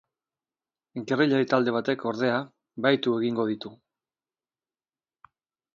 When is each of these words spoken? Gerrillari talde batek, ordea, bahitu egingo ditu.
Gerrillari 1.11 1.47
talde 1.51 1.75
batek, 1.75 2.07
ordea, 2.13 2.39
bahitu 2.87 3.15
egingo 3.19 3.47
ditu. 3.53 3.73